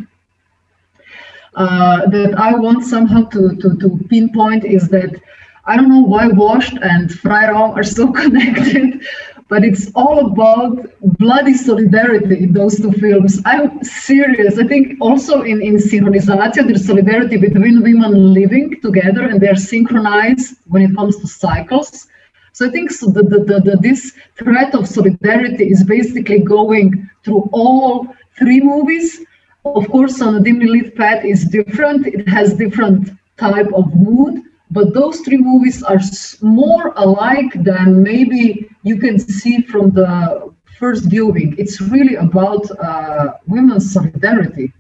[1.56, 5.22] uh, that I want somehow to, to, to pinpoint is that
[5.68, 9.06] I don't know why Washed and Freiraum are so connected,
[9.48, 10.86] but it's all about
[11.18, 13.42] bloody solidarity in those two films.
[13.46, 14.60] I'm serious.
[14.60, 20.58] I think also in, in Synchronization, there's solidarity between women living together and they're synchronized
[20.66, 22.08] when it comes to cycles.
[22.56, 27.10] So I think so the, the, the, the, this threat of solidarity is basically going
[27.26, 28.08] through all
[28.40, 29.20] three movies.
[29.66, 32.08] Of course, on a dimly lit path is different.
[32.08, 34.42] It has different type of mood,
[34.72, 36.00] but those three movies are
[36.42, 41.56] more alike than maybe you can see from the first viewing.
[41.58, 44.72] It's really about uh, women's solidarity.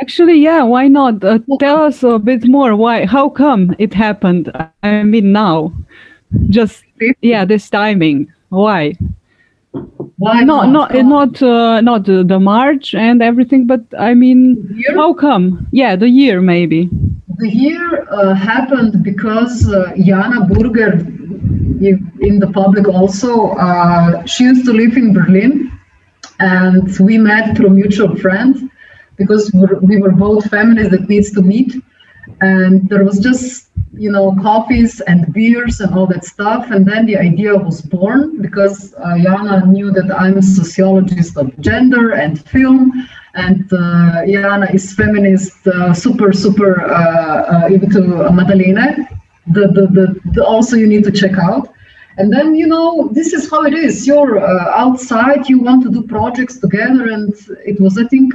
[0.00, 1.22] Actually, yeah, why not?
[1.22, 2.74] Uh, tell us a bit more.
[2.74, 3.06] Why?
[3.06, 4.50] How come it happened?
[4.82, 5.72] I mean, now
[6.48, 6.84] just
[7.20, 8.32] yeah this timing.
[8.48, 8.94] Why?
[10.16, 10.92] Why not not?
[10.94, 15.66] not uh, not the march and everything but i mean how come?
[15.72, 16.88] Yeah the year maybe.
[17.38, 20.92] The year uh, happened because uh, jana burger
[22.28, 25.70] in the public also uh, she used to live in berlin
[26.40, 28.62] and we met through mutual friends
[29.16, 29.50] because
[29.82, 31.74] we were both families that needs to meet
[32.40, 36.70] and there was just you know, coffees and beers and all that stuff.
[36.70, 41.58] And then the idea was born because uh, Jana knew that I'm a sociologist of
[41.60, 43.08] gender and film.
[43.34, 48.00] And uh, Jana is feminist, uh, super, super uh, uh, into
[48.32, 49.08] Maddalene.
[49.48, 51.74] The, the, the, the, also you need to check out.
[52.18, 54.06] And then, you know, this is how it is.
[54.06, 57.08] You're uh, outside, you want to do projects together.
[57.08, 58.32] And it was, I think,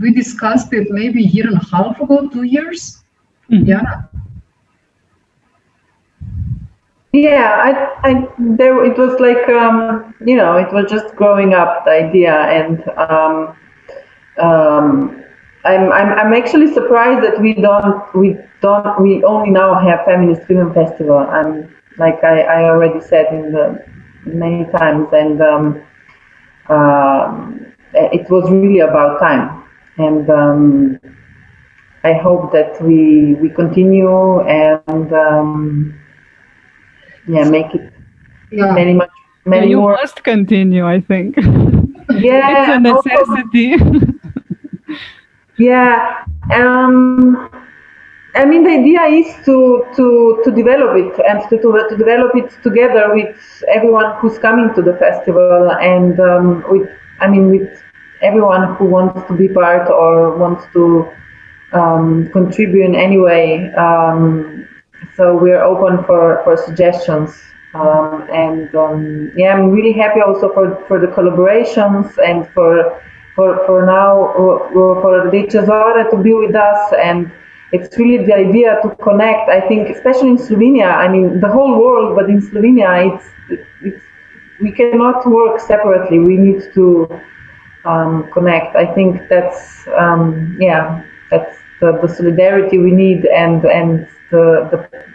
[0.00, 3.02] we discussed it maybe a year and a half ago, two years.
[3.50, 3.66] Mm-hmm.
[3.66, 4.02] Yeah.
[7.12, 7.56] Yeah,
[8.02, 11.90] I, I, there, it was like, um, you know, it was just growing up the
[11.92, 13.56] idea, and um,
[14.38, 15.24] um,
[15.64, 20.42] I'm, I'm, I'm actually surprised that we don't, we don't, we only now have feminist
[20.46, 21.18] film festival.
[21.18, 23.84] I'm like I, I already said in the
[24.26, 25.82] many times, and um,
[26.68, 27.50] uh,
[27.94, 29.64] it was really about time
[29.96, 31.00] and um,
[32.04, 35.98] I hope that we we continue and um,
[37.26, 37.92] yeah make it
[38.50, 38.72] yeah.
[38.72, 39.10] many much
[39.44, 39.92] many yeah, you more.
[39.92, 40.86] must continue.
[40.86, 41.36] I think.
[41.36, 41.42] Yeah,
[42.54, 43.76] it's a necessity.
[45.58, 46.24] yeah.
[46.52, 47.50] Um,
[48.34, 52.36] I mean, the idea is to, to, to develop it and to, to, to develop
[52.36, 53.36] it together with
[53.66, 56.88] everyone who's coming to the festival and um, with,
[57.20, 57.82] I mean, with
[58.20, 61.10] everyone who wants to be part or wants to
[61.72, 63.72] um, contribute in any way.
[63.74, 64.68] Um,
[65.16, 67.30] so we're open for, for suggestions.
[67.74, 73.02] Um, and um, yeah, I'm really happy also for, for the collaborations and for
[73.34, 77.30] for, for now for Zora to be with us and
[77.70, 79.48] it's really the idea to connect.
[79.48, 83.26] I think, especially in Slovenia, I mean, the whole world, but in Slovenia, it's,
[83.82, 84.04] it's
[84.60, 86.18] we cannot work separately.
[86.18, 87.20] We need to
[87.84, 88.74] um, connect.
[88.74, 95.08] I think that's um, yeah, that's the, the solidarity we need and and the the.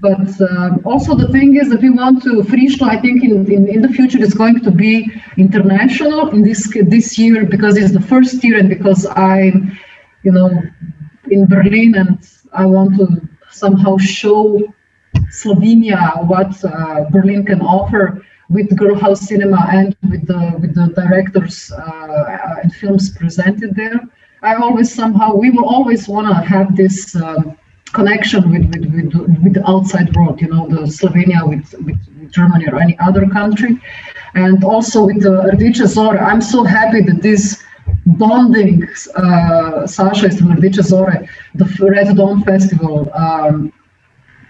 [0.00, 3.66] But um, also the thing is that we want to Frischno, I think in, in,
[3.66, 8.00] in the future is going to be international in this this year because it's the
[8.00, 9.76] first year and because I'm,
[10.22, 10.50] you know,
[11.30, 12.18] in Berlin and
[12.52, 13.06] I want to
[13.50, 14.72] somehow show
[15.30, 20.88] Slovenia what uh, Berlin can offer with Grrrl Haus Cinema and with the with the
[20.94, 24.00] directors uh, and films presented there.
[24.42, 27.58] I always somehow we will always want to have this um,
[27.92, 32.32] connection with, with, with, with, the outside world, you know, the Slovenia with, with, with
[32.32, 33.80] Germany or any other country.
[34.34, 37.62] And also with the Rdeče Zore, I'm so happy that this
[38.06, 38.86] bonding,
[39.16, 43.72] uh, Sasha is from Rdeče Zore, the Red Dawn Festival, um,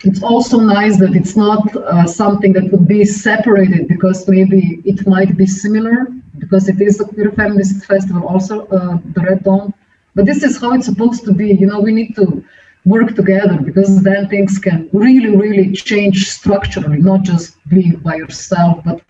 [0.04, 5.06] it's also nice that it's not uh, something that would be separated because maybe it
[5.06, 6.06] might be similar
[6.38, 9.74] because it is a queer feminist festival also uh, the red dawn.
[10.14, 12.44] But this is how it's supposed to be you know we need to
[12.84, 18.84] work together because then things can really really change structurally not just being by yourself.
[18.84, 19.02] But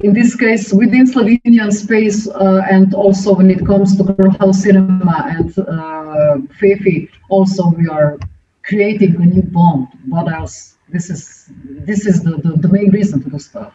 [0.00, 4.62] in this case within slovenian space uh, and also when it comes to Grrrl Haus
[4.62, 8.18] cinema and uh, fefi also we are
[8.62, 9.88] creating a new bond.
[10.08, 10.76] What else?
[10.88, 11.50] This is
[11.88, 13.74] this is the, the, the main reason to do stuff.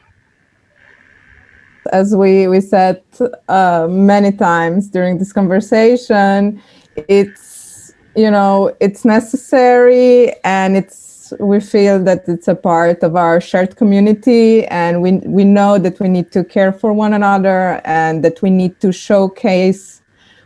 [1.92, 3.02] As we we said
[3.48, 6.62] uh, many times during this conversation,
[6.96, 11.08] it's you know it's necessary and it's
[11.40, 16.00] we feel that it's a part of our shared community and we we know that
[16.00, 20.02] we need to care for one another and that we need to showcase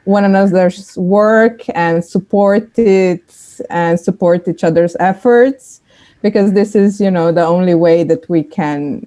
[0.05, 3.23] one another's work and support it
[3.69, 5.81] and support each other's efforts
[6.21, 9.05] because this is you know the only way that we can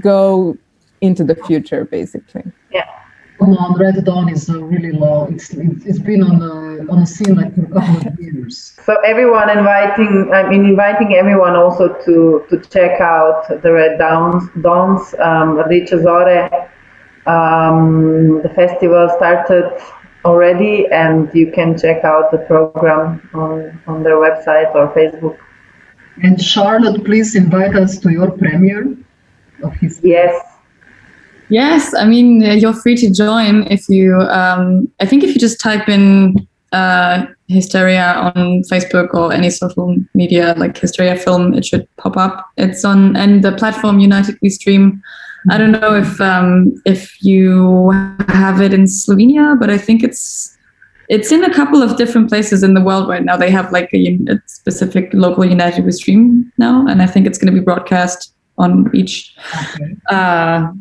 [0.00, 0.56] go
[1.00, 2.44] into the future basically.
[2.72, 2.88] Yeah.
[3.38, 7.06] Come on red dawn is uh, really low it's it's been on the on the
[7.06, 8.78] scene like for a couple of years.
[8.84, 14.44] So everyone inviting i mean inviting everyone also to to check out the red dawns
[14.62, 16.70] dawns um Rdeče Zore
[17.26, 19.72] um, the festival started
[20.24, 25.38] already, and you can check out the program on, on their website or Facebook.
[26.22, 28.96] And Charlotte, please invite us to your premiere
[29.62, 30.00] of his.
[30.02, 30.34] Yes.
[31.48, 34.16] Yes, I mean you're free to join if you.
[34.16, 39.96] Um, I think if you just type in uh, Hysteria on Facebook or any social
[40.14, 42.46] media like Hysteria Film, it should pop up.
[42.56, 45.02] It's on and the platform United We Stream
[45.50, 47.90] I don't know if um, if you
[48.28, 50.56] have it in Slovenia, but I think it's
[51.08, 53.36] it's in a couple of different places in the world right now.
[53.36, 57.38] They have like a, a specific local United We Stream now, and I think it's
[57.38, 59.34] going to be broadcast on each.
[59.74, 59.96] Okay.
[60.08, 60.72] Uh,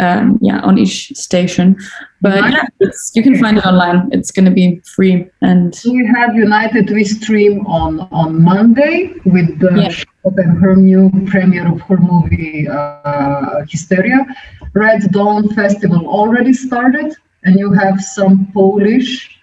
[0.00, 1.76] um, yeah on each station.
[2.20, 4.08] But yeah, it's, you can find it online.
[4.12, 9.58] It's going to be free and We have United We stream on on Monday with
[9.60, 10.04] the Yeah.
[10.22, 14.26] And her new premiere of her movie uh, Hysteria.
[14.74, 19.40] Red Dawn Festival already started, and you have some Polish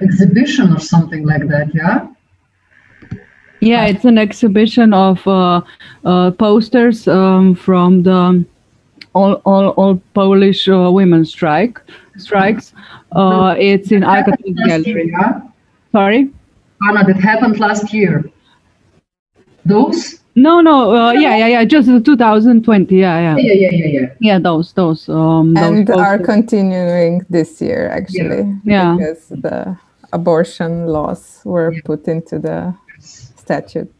[0.00, 1.72] exhibition or something like that.
[1.72, 2.08] Yeah.
[3.60, 5.60] Yeah, it's an exhibition of uh,
[6.04, 8.44] uh, posters um, from the
[9.14, 11.80] all, all, all Polish uh, women strike
[12.18, 12.72] strikes.
[13.12, 15.10] Uh, it's in That happened Alcatraz last year, Gallery.
[15.10, 15.40] yeah?
[15.92, 16.30] Sorry.
[16.88, 18.24] Anna, that happened last year.
[19.64, 20.20] Those?
[20.34, 20.94] No, no.
[20.96, 21.64] Uh, yeah, yeah, yeah.
[21.64, 22.96] Just 2020.
[22.96, 24.06] Yeah, Yeah, yeah, yeah, yeah, yeah, yeah.
[24.20, 24.38] yeah.
[24.38, 25.08] Those, those.
[25.08, 28.96] Um, those and are continuing this year actually Yeah.
[28.98, 29.76] because the
[30.12, 33.92] abortion laws were put into the statute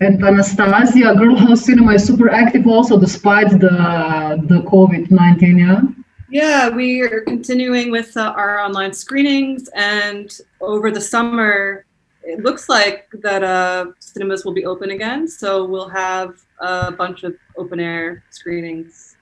[0.00, 5.58] And Anastasia, Grrrl Haus Cinema is super active also despite the the COVID nineteen.
[5.58, 5.80] Yeah.
[6.28, 11.86] Yeah, we are continuing with uh, our online screenings, and over the summer,
[12.24, 15.28] it looks like that uh, cinemas will be open again.
[15.28, 19.16] So we'll have a bunch of open air screenings.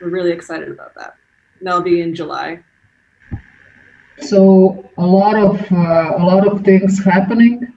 [0.00, 1.14] We're really excited about that.
[1.58, 2.62] And that'll be in July.
[4.20, 7.72] So a lot of uh, a lot of things happening.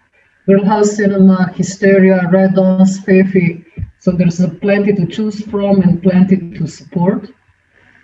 [0.48, 3.66] Grrrl Haus Cinema, Hysteria, Red Dawn's, Fefi.
[4.00, 7.30] So there's a plenty to choose from and plenty to support.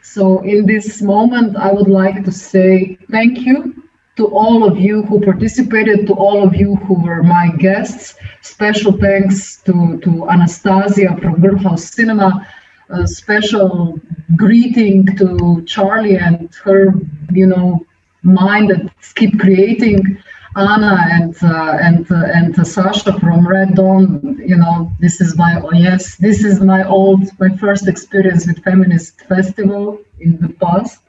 [0.01, 3.83] So in this moment, I would like to say thank you
[4.15, 8.15] to all of you who participated, to all of you who were my guests.
[8.41, 12.47] Special thanks to, to Anastasia from Grrrl Haus Cinema.
[12.89, 13.99] A special
[14.35, 16.93] greeting to Charlie and her,
[17.31, 17.85] you know,
[18.23, 20.17] mind that keep creating.
[20.59, 24.37] Anna and uh, and uh, and Sasha from Red Dawn.
[24.45, 28.63] You know, this is my oh yes, this is my old my first experience with
[28.63, 30.99] feminist festival in the past.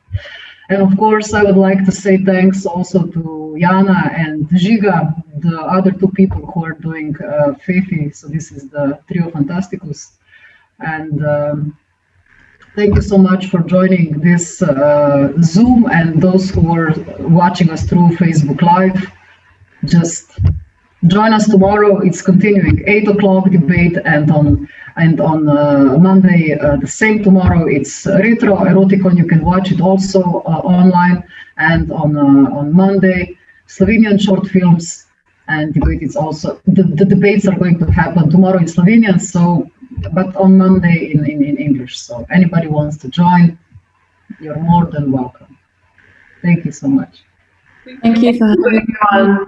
[0.71, 5.61] And of course, I would like to say thanks also to Jana and Žiga, the
[5.61, 8.15] other two people who are doing uh, Fefi.
[8.15, 10.13] So this is the Trio Fantasticus.
[10.79, 11.79] And um,
[12.77, 17.83] thank you so much for joining this uh, Zoom and those who were watching us
[17.83, 19.11] through Facebook Live.
[19.85, 20.39] Just
[21.07, 22.01] join us tomorrow.
[22.01, 22.83] It's continuing.
[22.87, 27.67] Eight o'clock debate and on and on uh, Monday uh, the same tomorrow.
[27.67, 29.17] It's retro eroticon.
[29.17, 31.25] You can watch it also uh, online
[31.57, 35.07] and on uh, on Monday Slovenian short films
[35.49, 36.03] and debate.
[36.03, 39.21] It's also the, the debates are going to happen tomorrow in Slovenian.
[39.21, 39.71] So,
[40.13, 41.99] but on Monday in, in, in English.
[41.99, 43.59] So anybody wants to join,
[44.41, 45.57] you're more than welcome.
[46.43, 47.23] Thank you so much.
[48.03, 49.47] thank you for having Everyone.